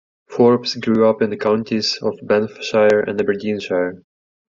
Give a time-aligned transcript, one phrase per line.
[0.31, 4.01] Forbes grew up in the counties of Banffshire and Aberdeenshire.